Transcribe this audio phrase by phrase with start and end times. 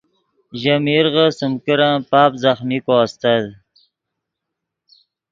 [0.59, 3.43] ژے میرغے سیم کرن پاپ ځخمیکو استت